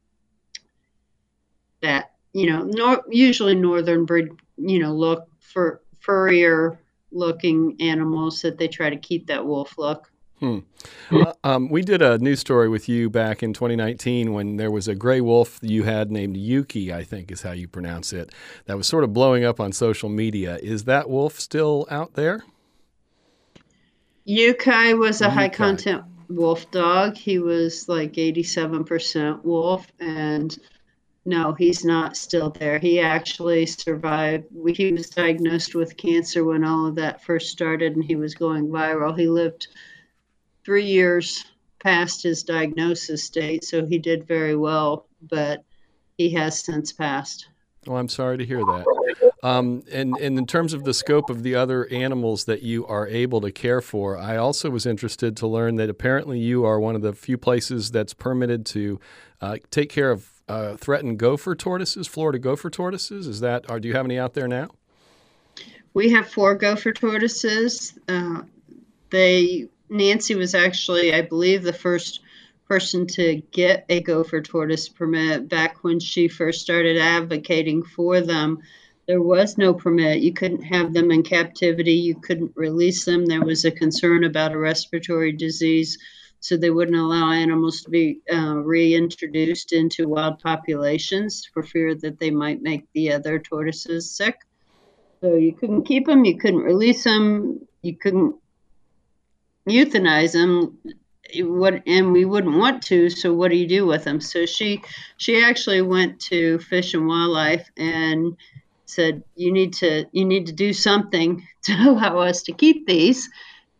that 1.82 2.12
you 2.34 2.50
know, 2.50 2.64
nor- 2.64 3.04
usually 3.08 3.54
northern 3.54 4.04
breed. 4.04 4.28
You 4.58 4.78
know, 4.78 4.92
look 4.92 5.26
for 5.46 5.80
furrier 6.00 6.78
looking 7.12 7.76
animals 7.80 8.42
that 8.42 8.58
they 8.58 8.68
try 8.68 8.90
to 8.90 8.96
keep 8.96 9.26
that 9.26 9.44
wolf 9.44 9.78
look. 9.78 10.10
Hmm. 10.40 10.58
Uh, 11.10 11.32
um, 11.44 11.70
we 11.70 11.80
did 11.80 12.02
a 12.02 12.18
news 12.18 12.40
story 12.40 12.68
with 12.68 12.90
you 12.90 13.08
back 13.08 13.42
in 13.42 13.54
2019 13.54 14.34
when 14.34 14.56
there 14.56 14.70
was 14.70 14.86
a 14.86 14.94
gray 14.94 15.22
wolf 15.22 15.58
you 15.62 15.84
had 15.84 16.10
named 16.10 16.36
Yuki, 16.36 16.92
I 16.92 17.04
think 17.04 17.30
is 17.30 17.40
how 17.40 17.52
you 17.52 17.66
pronounce 17.66 18.12
it, 18.12 18.32
that 18.66 18.76
was 18.76 18.86
sort 18.86 19.02
of 19.02 19.14
blowing 19.14 19.44
up 19.44 19.60
on 19.60 19.72
social 19.72 20.10
media. 20.10 20.58
Is 20.62 20.84
that 20.84 21.08
wolf 21.08 21.40
still 21.40 21.86
out 21.90 22.14
there? 22.14 22.44
Yuki 24.24 24.92
was 24.92 25.22
a 25.22 25.30
high 25.30 25.48
content 25.48 26.04
wolf 26.28 26.70
dog. 26.70 27.16
He 27.16 27.38
was 27.38 27.88
like 27.88 28.14
87% 28.14 29.42
wolf 29.42 29.86
and 30.00 30.58
no, 31.26 31.52
he's 31.52 31.84
not 31.84 32.16
still 32.16 32.50
there. 32.50 32.78
He 32.78 33.00
actually 33.00 33.66
survived. 33.66 34.44
He 34.74 34.92
was 34.92 35.10
diagnosed 35.10 35.74
with 35.74 35.96
cancer 35.96 36.44
when 36.44 36.64
all 36.64 36.86
of 36.86 36.94
that 36.94 37.22
first 37.22 37.50
started 37.50 37.96
and 37.96 38.04
he 38.04 38.14
was 38.14 38.34
going 38.34 38.68
viral. 38.68 39.18
He 39.18 39.26
lived 39.26 39.66
three 40.64 40.84
years 40.84 41.44
past 41.80 42.22
his 42.22 42.44
diagnosis 42.44 43.28
date, 43.28 43.64
so 43.64 43.84
he 43.84 43.98
did 43.98 44.26
very 44.26 44.56
well, 44.56 45.06
but 45.20 45.64
he 46.16 46.30
has 46.30 46.60
since 46.60 46.92
passed. 46.92 47.48
Well, 47.86 47.98
I'm 47.98 48.08
sorry 48.08 48.38
to 48.38 48.44
hear 48.44 48.58
that. 48.58 49.32
Um, 49.42 49.82
and, 49.92 50.16
and 50.16 50.38
in 50.38 50.46
terms 50.46 50.72
of 50.74 50.84
the 50.84 50.94
scope 50.94 51.30
of 51.30 51.42
the 51.44 51.54
other 51.54 51.86
animals 51.92 52.46
that 52.46 52.62
you 52.62 52.86
are 52.86 53.06
able 53.06 53.40
to 53.42 53.52
care 53.52 53.80
for, 53.80 54.16
I 54.18 54.36
also 54.36 54.70
was 54.70 54.86
interested 54.86 55.36
to 55.36 55.46
learn 55.46 55.76
that 55.76 55.88
apparently 55.88 56.38
you 56.40 56.64
are 56.64 56.80
one 56.80 56.96
of 56.96 57.02
the 57.02 57.12
few 57.12 57.38
places 57.38 57.90
that's 57.90 58.14
permitted 58.14 58.66
to 58.66 58.98
uh, 59.40 59.58
take 59.70 59.90
care 59.90 60.10
of 60.10 60.35
uh, 60.48 60.76
threatened 60.76 61.18
gopher 61.18 61.54
tortoises, 61.54 62.06
Florida 62.06 62.38
gopher 62.38 62.70
tortoises. 62.70 63.26
Is 63.26 63.40
that, 63.40 63.68
or 63.70 63.80
do 63.80 63.88
you 63.88 63.94
have 63.94 64.04
any 64.04 64.18
out 64.18 64.34
there 64.34 64.48
now? 64.48 64.68
We 65.94 66.10
have 66.10 66.28
four 66.28 66.54
gopher 66.54 66.92
tortoises. 66.92 67.98
Uh, 68.08 68.42
they 69.10 69.68
Nancy 69.88 70.34
was 70.34 70.54
actually, 70.54 71.14
I 71.14 71.22
believe, 71.22 71.62
the 71.62 71.72
first 71.72 72.20
person 72.68 73.06
to 73.06 73.36
get 73.52 73.86
a 73.88 74.00
gopher 74.00 74.42
tortoise 74.42 74.88
permit 74.88 75.48
back 75.48 75.84
when 75.84 76.00
she 76.00 76.26
first 76.28 76.60
started 76.60 76.98
advocating 76.98 77.82
for 77.82 78.20
them. 78.20 78.58
There 79.06 79.22
was 79.22 79.56
no 79.56 79.72
permit. 79.72 80.20
You 80.20 80.32
couldn't 80.32 80.62
have 80.62 80.92
them 80.92 81.12
in 81.12 81.22
captivity. 81.22 81.92
You 81.92 82.16
couldn't 82.16 82.52
release 82.56 83.04
them. 83.04 83.26
There 83.26 83.44
was 83.44 83.64
a 83.64 83.70
concern 83.70 84.24
about 84.24 84.52
a 84.52 84.58
respiratory 84.58 85.30
disease 85.30 85.96
so 86.40 86.56
they 86.56 86.70
wouldn't 86.70 86.96
allow 86.96 87.32
animals 87.32 87.82
to 87.82 87.90
be 87.90 88.20
uh, 88.32 88.56
reintroduced 88.56 89.72
into 89.72 90.08
wild 90.08 90.38
populations 90.40 91.48
for 91.52 91.62
fear 91.62 91.94
that 91.94 92.18
they 92.18 92.30
might 92.30 92.62
make 92.62 92.84
the 92.94 93.12
other 93.12 93.38
tortoises 93.38 94.10
sick. 94.10 94.36
So 95.20 95.34
you 95.34 95.54
couldn't 95.54 95.84
keep 95.84 96.06
them, 96.06 96.24
you 96.24 96.38
couldn't 96.38 96.60
release 96.60 97.04
them, 97.04 97.66
you 97.82 97.96
couldn't 97.96 98.36
euthanize 99.68 100.32
them. 100.32 100.78
What 101.38 101.82
and 101.86 102.12
we 102.12 102.24
wouldn't 102.24 102.56
want 102.56 102.82
to. 102.84 103.10
So 103.10 103.34
what 103.34 103.50
do 103.50 103.56
you 103.56 103.66
do 103.66 103.84
with 103.84 104.04
them? 104.04 104.20
So 104.20 104.46
she 104.46 104.82
she 105.16 105.42
actually 105.42 105.82
went 105.82 106.20
to 106.30 106.60
Fish 106.60 106.94
and 106.94 107.08
Wildlife 107.08 107.68
and 107.76 108.36
said 108.84 109.24
you 109.34 109.52
need 109.52 109.72
to 109.74 110.06
you 110.12 110.24
need 110.24 110.46
to 110.46 110.52
do 110.52 110.72
something 110.72 111.44
to 111.64 111.72
allow 111.72 112.18
us 112.20 112.42
to 112.44 112.52
keep 112.52 112.86
these 112.86 113.28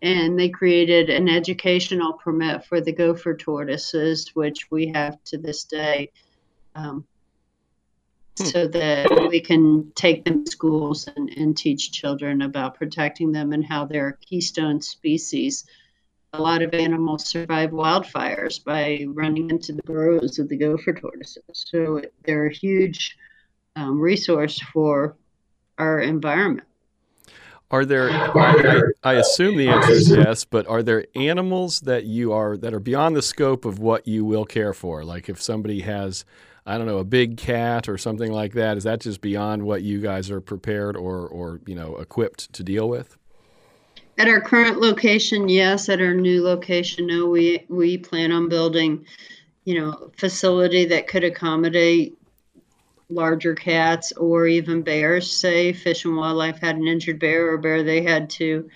and 0.03 0.39
they 0.39 0.49
created 0.49 1.09
an 1.09 1.29
educational 1.29 2.15
permit 2.15 2.65
for 2.67 2.81
the 2.81 2.93
gopher 2.93 3.35
tortoises, 3.35 4.35
which 4.35 4.71
we 4.71 4.89
have 4.89 5.23
to 5.25 5.39
this 5.39 5.65
day, 5.65 6.11
um, 6.75 7.05
hmm. 8.39 8.45
so 8.45 8.67
that 8.69 9.29
we 9.31 9.41
can 9.41 9.91
take 9.95 10.25
them 10.25 10.45
to 10.45 10.51
schools 10.51 11.09
and, 11.17 11.31
and 11.31 11.57
teach 11.57 11.93
children 11.93 12.43
about 12.43 12.77
protecting 12.77 13.33
them 13.33 13.53
and 13.53 13.65
how 13.65 13.87
they're 13.87 14.09
a 14.09 14.17
keystone 14.19 14.81
species. 14.81 15.65
A 16.35 16.43
lot 16.43 16.61
of 16.61 16.75
animals 16.75 17.27
survive 17.27 17.71
wildfires 17.71 18.63
by 18.63 19.07
running 19.09 19.49
into 19.49 19.73
the 19.73 19.83
burrows 19.85 20.39
of 20.39 20.51
the 20.51 20.57
gopher 20.57 20.93
tortoises. 20.93 21.43
So 21.53 22.03
they're 22.25 22.47
a 22.47 22.55
huge 22.55 23.17
um, 23.77 23.99
resource 23.99 24.61
for 24.61 25.17
our 25.79 26.01
environment. 26.01 26.67
Are 27.71 27.85
there? 27.85 28.11
I, 28.11 28.81
I, 29.03 29.15
assume 29.15 29.57
the 29.57 29.69
answer 29.69 29.91
is 29.91 30.09
yes, 30.09 30.45
but 30.45 30.69
are 30.69 30.85
there 30.85 31.07
animals 31.17 31.81
that 31.81 32.05
you 32.05 32.33
are 32.33 32.57
that 32.57 32.73
are 32.73 32.81
beyond 32.81 33.17
the 33.17 33.23
scope 33.23 33.65
of 33.65 33.81
what 33.81 34.07
you 34.07 34.25
will 34.25 34.45
care 34.45 34.73
for? 34.73 35.05
Like 35.05 35.29
if 35.29 35.43
somebody 35.43 35.81
has, 35.81 36.25
I 36.65 36.79
don't 36.79 36.87
know, 36.87 36.99
a 36.99 37.05
big 37.05 37.37
cat 37.37 37.89
or 37.89 37.99
something 37.99 38.31
like 38.31 38.53
that, 38.53 38.77
is 38.77 38.85
that 38.85 39.01
just 39.01 39.21
beyond 39.21 39.65
what 39.65 39.83
you 39.83 40.01
guys 40.01 40.31
are 40.31 40.41
prepared 40.41 40.97
or 40.97 41.27
or 41.27 41.61
you 41.67 41.75
know 41.75 41.97
equipped 41.97 42.53
to 42.53 42.63
deal 42.63 42.89
with? 42.89 43.17
At 44.17 44.29
our 44.29 44.41
current 44.41 44.81
location, 44.81 45.49
yes. 45.49 45.89
At 45.89 46.01
our 46.01 46.15
new 46.15 46.45
location, 46.45 47.09
no. 47.09 47.27
We 47.27 47.67
we 47.69 47.99
plan 47.99 48.31
on 48.31 48.49
building, 48.49 49.05
you 49.65 49.81
know, 49.81 50.13
facility 50.17 50.85
that 50.85 51.09
could 51.09 51.25
accommodate 51.25 52.16
larger 53.09 53.55
cats 53.55 54.13
or 54.13 54.47
even 54.47 54.83
bears. 54.83 55.31
Say 55.31 55.73
Fish 55.73 56.05
and 56.05 56.17
Wildlife 56.17 56.59
had 56.59 56.77
an 56.77 56.87
injured 56.87 57.21
bear 57.21 57.53
or 57.53 57.59
bear 57.59 57.83
they 57.83 58.03
had 58.03 58.31
to 58.31 58.69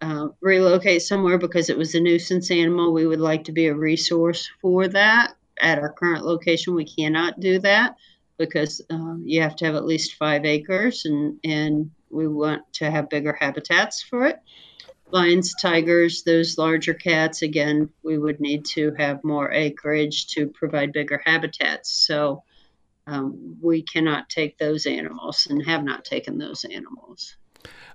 uh, 0.00 0.28
relocate 0.40 1.02
somewhere 1.02 1.38
because 1.38 1.70
it 1.70 1.78
was 1.78 1.94
a 1.94 2.00
nuisance 2.00 2.50
animal, 2.50 2.92
we 2.92 3.06
would 3.06 3.20
like 3.20 3.44
to 3.44 3.52
be 3.52 3.66
a 3.66 3.74
resource 3.74 4.48
for 4.60 4.88
that. 4.88 5.34
At 5.60 5.78
our 5.78 5.92
current 5.92 6.24
location, 6.24 6.74
we 6.74 6.84
cannot 6.84 7.40
do 7.40 7.58
that 7.60 7.96
because 8.38 8.80
uh, 8.90 9.16
you 9.24 9.42
have 9.42 9.56
to 9.56 9.64
have 9.64 9.74
at 9.74 9.86
least 9.86 10.14
five 10.14 10.44
acres 10.44 11.04
and, 11.04 11.38
and 11.42 11.90
we 12.10 12.28
want 12.28 12.62
to 12.74 12.88
have 12.88 13.10
bigger 13.10 13.32
habitats 13.32 14.00
for 14.00 14.26
it. 14.26 14.38
Lions, 15.10 15.54
tigers, 15.60 16.22
those 16.22 16.58
larger 16.58 16.94
cats, 16.94 17.42
again, 17.42 17.90
we 18.04 18.18
would 18.18 18.38
need 18.38 18.64
to 18.66 18.94
have 18.98 19.24
more 19.24 19.50
acreage 19.50 20.28
to 20.28 20.46
provide 20.46 20.92
bigger 20.92 21.20
habitats. 21.24 21.90
So 21.90 22.44
um, 23.08 23.56
we 23.60 23.82
cannot 23.82 24.28
take 24.28 24.58
those 24.58 24.86
animals 24.86 25.46
and 25.48 25.64
have 25.66 25.82
not 25.82 26.04
taken 26.04 26.38
those 26.38 26.64
animals. 26.64 27.36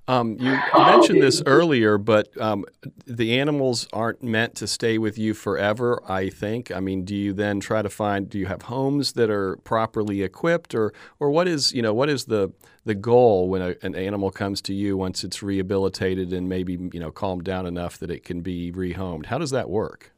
Um, 0.05 0.35
you 0.37 0.59
mentioned 0.75 1.21
this 1.21 1.41
earlier, 1.45 1.97
but 1.97 2.29
um, 2.41 2.65
the 3.05 3.39
animals 3.39 3.87
aren't 3.93 4.21
meant 4.21 4.53
to 4.55 4.67
stay 4.67 4.97
with 4.97 5.17
you 5.17 5.33
forever. 5.33 6.01
I 6.05 6.29
think. 6.29 6.71
I 6.71 6.81
mean, 6.81 7.05
do 7.05 7.15
you 7.15 7.31
then 7.31 7.61
try 7.61 7.81
to 7.81 7.89
find? 7.89 8.29
Do 8.29 8.37
you 8.37 8.47
have 8.47 8.63
homes 8.63 9.13
that 9.13 9.29
are 9.29 9.55
properly 9.57 10.21
equipped, 10.21 10.75
or 10.75 10.93
or 11.21 11.29
what 11.29 11.47
is 11.47 11.71
you 11.71 11.81
know 11.81 11.93
what 11.93 12.09
is 12.09 12.25
the 12.25 12.51
the 12.83 12.95
goal 12.95 13.47
when 13.47 13.61
a, 13.61 13.75
an 13.81 13.95
animal 13.95 14.29
comes 14.29 14.61
to 14.63 14.73
you 14.73 14.97
once 14.97 15.23
it's 15.23 15.41
rehabilitated 15.41 16.33
and 16.33 16.49
maybe 16.49 16.73
you 16.73 16.99
know 16.99 17.11
calmed 17.11 17.45
down 17.45 17.65
enough 17.65 17.97
that 17.99 18.11
it 18.11 18.25
can 18.25 18.41
be 18.41 18.73
rehomed? 18.73 19.27
How 19.27 19.37
does 19.37 19.51
that 19.51 19.69
work? 19.69 20.13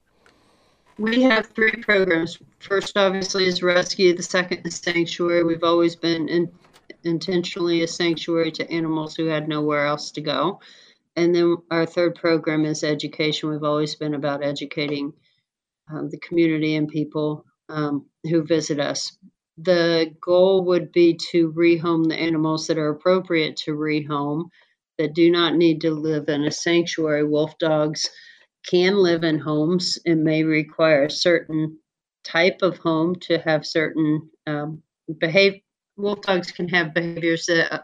We 0.97 1.23
have 1.23 1.47
three 1.47 1.75
programs. 1.81 2.39
First, 2.59 2.95
obviously, 2.95 3.45
is 3.45 3.61
rescue. 3.61 4.15
The 4.15 4.23
second 4.23 4.65
is 4.65 4.75
sanctuary. 4.75 5.43
We've 5.43 5.63
always 5.63 5.95
been 5.95 6.29
in 6.29 6.51
intentionally 7.03 7.83
a 7.83 7.87
sanctuary 7.87 8.51
to 8.51 8.71
animals 8.71 9.15
who 9.15 9.25
had 9.25 9.47
nowhere 9.47 9.85
else 9.85 10.11
to 10.11 10.21
go. 10.21 10.59
And 11.15 11.35
then 11.35 11.57
our 11.69 11.85
third 11.85 12.15
program 12.15 12.65
is 12.65 12.83
education. 12.83 13.49
We've 13.49 13.63
always 13.63 13.95
been 13.95 14.15
about 14.15 14.43
educating 14.43 15.13
um, 15.91 16.09
the 16.09 16.19
community 16.19 16.75
and 16.75 16.87
people 16.87 17.45
um, 17.69 18.05
who 18.23 18.43
visit 18.43 18.79
us. 18.79 19.17
The 19.57 20.13
goal 20.19 20.65
would 20.65 20.91
be 20.91 21.17
to 21.31 21.51
rehome 21.53 22.07
the 22.07 22.19
animals 22.19 22.67
that 22.67 22.77
are 22.77 22.89
appropriate 22.89 23.55
to 23.57 23.71
rehome 23.71 24.49
that 24.97 25.13
do 25.13 25.29
not 25.29 25.55
need 25.55 25.81
to 25.81 25.91
live 25.91 26.27
in 26.29 26.43
a 26.45 26.51
sanctuary. 26.51 27.23
Wolf 27.23 27.57
dogs 27.59 28.09
can 28.69 28.95
live 28.97 29.23
in 29.23 29.39
homes 29.39 29.99
and 30.05 30.23
may 30.23 30.43
require 30.43 31.05
a 31.05 31.11
certain 31.11 31.77
type 32.23 32.59
of 32.61 32.77
home 32.77 33.15
to 33.15 33.37
have 33.39 33.65
certain 33.65 34.29
um, 34.47 34.81
behave 35.19 35.61
wolf 35.97 36.21
dogs 36.21 36.51
can 36.51 36.67
have 36.67 36.93
behaviors 36.93 37.45
that 37.45 37.73
uh, 37.73 37.83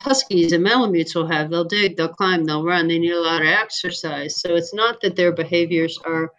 huskies 0.00 0.52
and 0.52 0.62
malamutes 0.62 1.14
will 1.14 1.26
have. 1.26 1.50
They'll 1.50 1.64
dig, 1.64 1.96
they'll 1.96 2.08
climb, 2.08 2.44
they'll 2.44 2.64
run. 2.64 2.88
They 2.88 2.98
need 2.98 3.12
a 3.12 3.20
lot 3.20 3.42
of 3.42 3.48
exercise. 3.48 4.40
So 4.40 4.54
it's 4.54 4.74
not 4.74 5.00
that 5.00 5.16
their 5.16 5.32
behaviors 5.32 5.98
are 6.04 6.32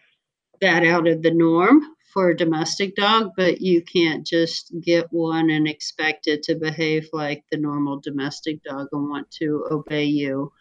that 0.62 0.86
out 0.86 1.08
of 1.08 1.22
the 1.22 1.32
norm 1.32 1.82
for 2.14 2.30
a 2.30 2.38
domestic 2.38 2.96
dog, 2.96 3.32
but 3.38 3.62
you 3.62 3.82
can't 3.82 4.26
just 4.26 4.74
get 4.82 5.12
one 5.12 5.50
and 5.50 5.68
expect 5.68 6.28
it 6.28 6.44
to 6.44 6.56
behave 6.56 7.08
like 7.14 7.44
the 7.52 7.58
normal 7.58 8.00
domestic 8.00 8.64
dog 8.64 8.88
and 8.92 9.10
want 9.10 9.30
to 9.32 9.66
obey 9.72 10.06
you. 10.06 10.52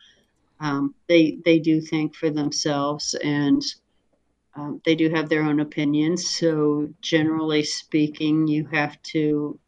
Um, 0.61 0.95
they 1.09 1.39
they 1.45 1.59
do 1.59 1.81
think 1.81 2.15
for 2.15 2.31
themselves 2.31 3.15
and 3.15 3.63
um, 4.59 4.81
they 4.85 4.97
do 4.97 5.09
have 5.11 5.29
their 5.29 5.43
own 5.43 5.61
opinions. 5.61 6.29
So 6.29 6.89
generally 7.01 7.63
speaking, 7.63 8.49
you 8.49 8.67
have 8.73 9.01
to 9.15 9.59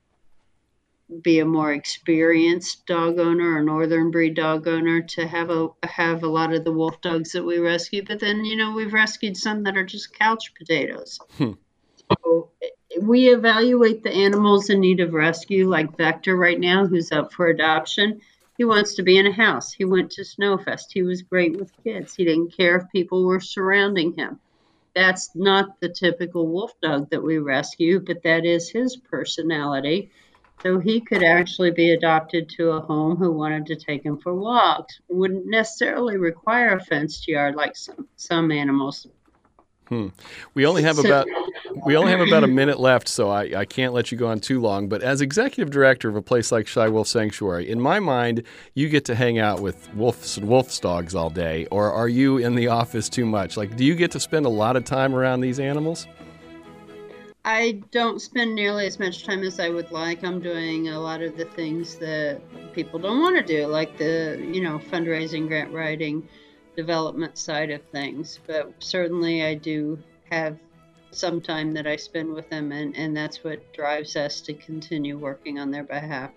be 1.22 1.40
a 1.40 1.44
more 1.44 1.72
experienced 1.72 2.86
dog 2.86 3.18
owner 3.18 3.56
or 3.56 3.62
northern 3.62 4.10
breed 4.10 4.34
dog 4.34 4.68
owner 4.68 5.00
to 5.00 5.26
have 5.26 5.50
a 5.50 5.68
have 5.82 6.22
a 6.22 6.28
lot 6.28 6.52
of 6.52 6.64
the 6.64 6.72
wolf 6.72 7.00
dogs 7.00 7.32
that 7.32 7.44
we 7.44 7.58
rescue 7.58 8.04
but 8.06 8.20
then 8.20 8.44
you 8.44 8.56
know 8.56 8.72
we've 8.72 8.92
rescued 8.92 9.36
some 9.36 9.64
that 9.64 9.76
are 9.76 9.84
just 9.84 10.16
couch 10.16 10.54
potatoes 10.54 11.18
hmm. 11.32 11.52
so 12.22 12.50
we 13.02 13.28
evaluate 13.28 14.04
the 14.04 14.12
animals 14.12 14.70
in 14.70 14.78
need 14.78 15.00
of 15.00 15.12
rescue 15.12 15.68
like 15.68 15.96
vector 15.96 16.36
right 16.36 16.60
now 16.60 16.86
who's 16.86 17.10
up 17.10 17.32
for 17.32 17.48
adoption 17.48 18.20
he 18.60 18.64
wants 18.66 18.94
to 18.94 19.02
be 19.02 19.16
in 19.16 19.26
a 19.26 19.32
house 19.32 19.72
he 19.72 19.86
went 19.86 20.10
to 20.10 20.20
snowfest 20.20 20.92
he 20.92 21.02
was 21.02 21.22
great 21.22 21.58
with 21.58 21.72
kids 21.82 22.14
he 22.14 22.26
didn't 22.26 22.54
care 22.54 22.76
if 22.76 22.92
people 22.92 23.24
were 23.24 23.40
surrounding 23.40 24.12
him 24.18 24.38
that's 24.94 25.34
not 25.34 25.80
the 25.80 25.88
typical 25.88 26.46
wolf 26.46 26.78
dog 26.82 27.08
that 27.08 27.22
we 27.22 27.38
rescue 27.38 27.98
but 27.98 28.22
that 28.22 28.44
is 28.44 28.68
his 28.68 28.98
personality 28.98 30.10
so 30.62 30.78
he 30.78 31.00
could 31.00 31.22
actually 31.22 31.70
be 31.70 31.92
adopted 31.92 32.50
to 32.50 32.72
a 32.72 32.82
home 32.82 33.16
who 33.16 33.32
wanted 33.32 33.64
to 33.64 33.76
take 33.76 34.04
him 34.04 34.18
for 34.18 34.34
walks. 34.34 35.00
Wouldn't 35.08 35.46
necessarily 35.46 36.18
require 36.18 36.76
a 36.76 36.84
fenced 36.84 37.26
yard 37.26 37.54
like 37.54 37.74
some, 37.74 38.06
some 38.16 38.52
animals. 38.52 39.06
Hmm. 39.90 40.06
We 40.54 40.66
only 40.66 40.84
have 40.84 40.96
so, 40.96 41.04
about 41.04 41.26
we 41.84 41.96
only 41.96 42.12
have 42.12 42.20
about 42.20 42.44
a 42.44 42.46
minute 42.46 42.78
left, 42.78 43.08
so 43.08 43.28
I, 43.28 43.52
I 43.56 43.64
can't 43.64 43.92
let 43.92 44.12
you 44.12 44.18
go 44.18 44.28
on 44.28 44.38
too 44.38 44.60
long. 44.60 44.88
But 44.88 45.02
as 45.02 45.20
executive 45.20 45.72
director 45.72 46.08
of 46.08 46.14
a 46.14 46.22
place 46.22 46.52
like 46.52 46.68
Shy 46.68 46.88
Wolf 46.88 47.08
Sanctuary, 47.08 47.68
in 47.68 47.80
my 47.80 47.98
mind, 47.98 48.44
you 48.74 48.88
get 48.88 49.04
to 49.06 49.16
hang 49.16 49.40
out 49.40 49.60
with 49.60 49.92
wolves 49.94 50.38
and 50.38 50.48
wolf's 50.48 50.78
dogs 50.78 51.16
all 51.16 51.28
day, 51.28 51.66
or 51.72 51.92
are 51.92 52.08
you 52.08 52.38
in 52.38 52.54
the 52.54 52.68
office 52.68 53.08
too 53.08 53.26
much? 53.26 53.56
Like, 53.56 53.76
do 53.76 53.84
you 53.84 53.96
get 53.96 54.12
to 54.12 54.20
spend 54.20 54.46
a 54.46 54.50
lot 54.50 54.76
of 54.76 54.84
time 54.84 55.12
around 55.12 55.40
these 55.40 55.58
animals? 55.58 56.06
I 57.44 57.82
don't 57.90 58.20
spend 58.20 58.54
nearly 58.54 58.86
as 58.86 59.00
much 59.00 59.24
time 59.24 59.42
as 59.42 59.58
I 59.58 59.70
would 59.70 59.90
like. 59.90 60.22
I'm 60.22 60.40
doing 60.40 60.90
a 60.90 61.00
lot 61.00 61.20
of 61.20 61.36
the 61.36 61.46
things 61.46 61.96
that 61.96 62.40
people 62.74 63.00
don't 63.00 63.20
want 63.20 63.36
to 63.38 63.42
do, 63.42 63.66
like 63.66 63.98
the, 63.98 64.40
you 64.52 64.60
know, 64.60 64.78
fundraising, 64.78 65.48
grant 65.48 65.72
writing, 65.72 66.28
development 66.80 67.36
side 67.36 67.70
of 67.70 67.82
things. 67.92 68.40
But 68.46 68.72
certainly 68.78 69.44
I 69.44 69.54
do 69.54 69.98
have 70.30 70.56
some 71.10 71.40
time 71.40 71.74
that 71.74 71.86
I 71.86 71.96
spend 71.96 72.32
with 72.32 72.48
them, 72.48 72.72
and, 72.72 72.96
and 72.96 73.14
that's 73.14 73.44
what 73.44 73.72
drives 73.72 74.16
us 74.16 74.40
to 74.42 74.54
continue 74.54 75.18
working 75.18 75.58
on 75.58 75.70
their 75.70 75.84
behalf. 75.84 76.30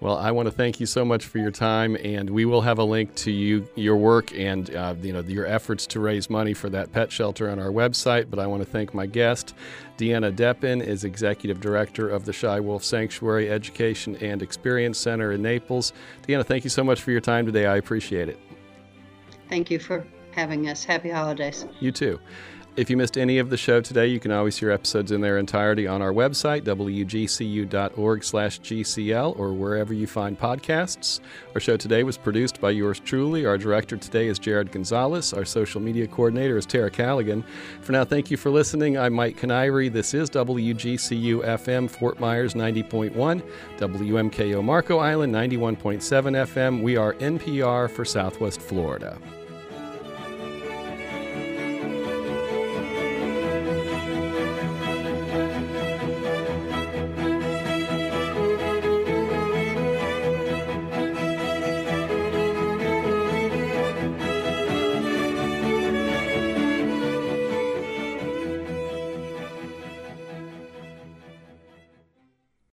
Well, 0.00 0.18
I 0.18 0.32
want 0.32 0.46
to 0.46 0.52
thank 0.52 0.80
you 0.80 0.86
so 0.86 1.04
much 1.04 1.24
for 1.24 1.38
your 1.38 1.50
time, 1.50 1.96
and 1.96 2.28
we 2.28 2.44
will 2.44 2.60
have 2.60 2.78
a 2.78 2.84
link 2.84 3.14
to 3.16 3.30
you, 3.30 3.66
your 3.74 3.96
work, 3.96 4.36
and 4.36 4.74
uh, 4.74 4.94
you 5.00 5.12
know 5.12 5.20
your 5.20 5.46
efforts 5.46 5.86
to 5.88 6.00
raise 6.00 6.28
money 6.28 6.52
for 6.52 6.68
that 6.70 6.92
pet 6.92 7.10
shelter 7.10 7.48
on 7.48 7.58
our 7.58 7.70
website. 7.70 8.28
But 8.28 8.38
I 8.38 8.46
want 8.46 8.62
to 8.62 8.68
thank 8.68 8.92
my 8.92 9.06
guest, 9.06 9.54
Deanna 9.96 10.34
Deppen, 10.34 10.84
is 10.84 11.04
executive 11.04 11.60
director 11.60 12.10
of 12.10 12.26
the 12.26 12.32
Shy 12.32 12.60
Wolf 12.60 12.84
Sanctuary 12.84 13.50
Education 13.50 14.16
and 14.16 14.42
Experience 14.42 14.98
Center 14.98 15.32
in 15.32 15.42
Naples. 15.42 15.94
Deanna, 16.28 16.44
thank 16.44 16.64
you 16.64 16.70
so 16.70 16.84
much 16.84 17.00
for 17.00 17.10
your 17.10 17.22
time 17.22 17.46
today. 17.46 17.64
I 17.64 17.76
appreciate 17.76 18.28
it. 18.28 18.38
Thank 19.54 19.70
you 19.70 19.78
for 19.78 20.04
having 20.32 20.68
us. 20.68 20.82
Happy 20.82 21.10
holidays. 21.10 21.64
You 21.78 21.92
too. 21.92 22.18
If 22.76 22.90
you 22.90 22.96
missed 22.96 23.16
any 23.16 23.38
of 23.38 23.50
the 23.50 23.56
show 23.56 23.80
today, 23.80 24.08
you 24.08 24.18
can 24.18 24.32
always 24.32 24.58
hear 24.58 24.72
episodes 24.72 25.12
in 25.12 25.20
their 25.20 25.38
entirety 25.38 25.86
on 25.86 26.02
our 26.02 26.12
website, 26.12 26.62
wgcu.org/gcl, 26.62 27.78
or 29.38 29.52
wherever 29.52 29.94
you 29.94 30.08
find 30.08 30.36
podcasts. 30.36 31.20
Our 31.54 31.60
show 31.60 31.76
today 31.76 32.02
was 32.02 32.18
produced 32.18 32.60
by 32.60 32.70
yours 32.70 32.98
truly. 32.98 33.46
Our 33.46 33.56
director 33.56 33.96
today 33.96 34.26
is 34.26 34.40
Jared 34.40 34.72
Gonzalez. 34.72 35.32
Our 35.32 35.44
social 35.44 35.80
media 35.80 36.08
coordinator 36.08 36.58
is 36.58 36.66
Tara 36.66 36.90
Callaghan. 36.90 37.44
For 37.80 37.92
now, 37.92 38.04
thank 38.04 38.32
you 38.32 38.36
for 38.36 38.50
listening. 38.50 38.98
I'm 38.98 39.12
Mike 39.12 39.38
Kiniry. 39.38 39.88
This 39.92 40.14
is 40.14 40.28
WGCU 40.30 41.44
FM 41.44 41.88
Fort 41.88 42.18
Myers 42.18 42.54
90.1, 42.54 43.40
WMKO 43.78 44.64
Marco 44.64 44.98
Island 44.98 45.32
91.7 45.32 46.34
FM. 46.44 46.82
We 46.82 46.96
are 46.96 47.14
NPR 47.14 47.88
for 47.88 48.04
Southwest 48.04 48.60
Florida. 48.60 49.16